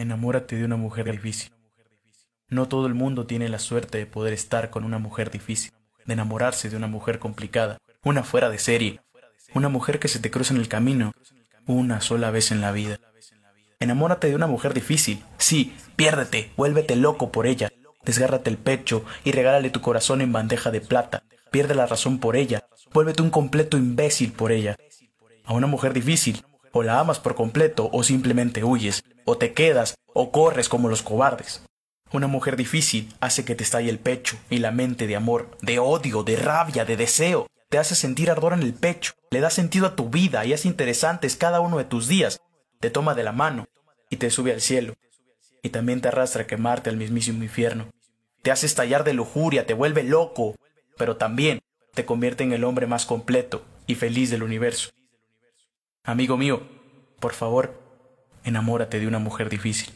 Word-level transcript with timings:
Enamórate 0.00 0.56
de 0.56 0.64
una 0.64 0.76
mujer 0.76 1.12
difícil. 1.12 1.52
No 2.48 2.68
todo 2.68 2.86
el 2.86 2.94
mundo 2.94 3.26
tiene 3.26 3.50
la 3.50 3.58
suerte 3.58 3.98
de 3.98 4.06
poder 4.06 4.32
estar 4.32 4.70
con 4.70 4.84
una 4.84 4.98
mujer 4.98 5.30
difícil, 5.30 5.72
de 6.06 6.14
enamorarse 6.14 6.70
de 6.70 6.76
una 6.78 6.86
mujer 6.86 7.18
complicada, 7.18 7.76
una 8.02 8.22
fuera 8.22 8.48
de 8.48 8.58
serie, 8.58 9.02
una 9.54 9.68
mujer 9.68 9.98
que 9.98 10.08
se 10.08 10.18
te 10.18 10.30
cruza 10.30 10.54
en 10.54 10.60
el 10.60 10.68
camino 10.68 11.12
una 11.66 12.00
sola 12.00 12.30
vez 12.30 12.50
en 12.50 12.62
la 12.62 12.72
vida. 12.72 12.98
Enamórate 13.78 14.30
de 14.30 14.36
una 14.36 14.46
mujer 14.46 14.72
difícil. 14.72 15.22
Sí, 15.36 15.76
piérdete, 15.96 16.50
vuélvete 16.56 16.96
loco 16.96 17.30
por 17.30 17.46
ella. 17.46 17.68
Desgárrate 18.02 18.48
el 18.48 18.56
pecho 18.56 19.04
y 19.22 19.32
regálale 19.32 19.68
tu 19.68 19.82
corazón 19.82 20.22
en 20.22 20.32
bandeja 20.32 20.70
de 20.70 20.80
plata. 20.80 21.24
Pierde 21.50 21.74
la 21.74 21.84
razón 21.84 22.20
por 22.20 22.36
ella. 22.36 22.64
Vuélvete 22.94 23.20
un 23.20 23.28
completo 23.28 23.76
imbécil 23.76 24.32
por 24.32 24.50
ella. 24.50 24.78
A 25.44 25.52
una 25.52 25.66
mujer 25.66 25.92
difícil, 25.92 26.42
o 26.72 26.82
la 26.82 27.00
amas 27.00 27.18
por 27.18 27.34
completo 27.34 27.90
o 27.92 28.02
simplemente 28.02 28.64
huyes, 28.64 29.04
o 29.24 29.36
te 29.38 29.52
quedas 29.52 29.94
o 30.14 30.30
corres 30.30 30.68
como 30.68 30.88
los 30.88 31.02
cobardes. 31.02 31.62
Una 32.12 32.26
mujer 32.26 32.56
difícil 32.56 33.08
hace 33.20 33.44
que 33.44 33.54
te 33.54 33.62
estalle 33.62 33.88
el 33.88 34.00
pecho 34.00 34.36
y 34.50 34.58
la 34.58 34.72
mente 34.72 35.06
de 35.06 35.14
amor, 35.14 35.56
de 35.62 35.78
odio, 35.78 36.24
de 36.24 36.36
rabia, 36.36 36.84
de 36.84 36.96
deseo. 36.96 37.46
Te 37.68 37.78
hace 37.78 37.94
sentir 37.94 38.30
ardor 38.30 38.52
en 38.52 38.62
el 38.62 38.74
pecho, 38.74 39.12
le 39.30 39.40
da 39.40 39.48
sentido 39.48 39.86
a 39.86 39.94
tu 39.94 40.10
vida 40.10 40.44
y 40.44 40.52
hace 40.52 40.66
interesantes 40.66 41.36
cada 41.36 41.60
uno 41.60 41.78
de 41.78 41.84
tus 41.84 42.08
días. 42.08 42.40
Te 42.80 42.90
toma 42.90 43.14
de 43.14 43.22
la 43.22 43.30
mano 43.30 43.68
y 44.08 44.16
te 44.16 44.30
sube 44.30 44.52
al 44.52 44.60
cielo. 44.60 44.94
Y 45.62 45.68
también 45.68 46.00
te 46.00 46.08
arrastra 46.08 46.42
a 46.42 46.46
quemarte 46.48 46.90
al 46.90 46.96
mismísimo 46.96 47.44
infierno. 47.44 47.88
Te 48.42 48.50
hace 48.50 48.66
estallar 48.66 49.04
de 49.04 49.14
lujuria, 49.14 49.66
te 49.66 49.74
vuelve 49.74 50.02
loco, 50.02 50.56
pero 50.96 51.16
también 51.16 51.60
te 51.94 52.04
convierte 52.04 52.42
en 52.42 52.52
el 52.52 52.64
hombre 52.64 52.86
más 52.88 53.06
completo 53.06 53.64
y 53.86 53.94
feliz 53.94 54.30
del 54.30 54.42
universo. 54.42 54.90
Amigo 56.10 56.36
mío, 56.36 56.62
por 57.20 57.34
favor, 57.34 57.80
enamórate 58.42 58.98
de 58.98 59.06
una 59.06 59.20
mujer 59.20 59.48
difícil. 59.48 59.94